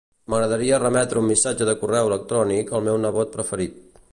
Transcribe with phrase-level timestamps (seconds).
[0.33, 3.79] M'agradaria remetre un missatge de correu electrònic al meu nebot preferit.